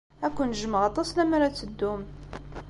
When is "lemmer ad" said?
1.13-1.53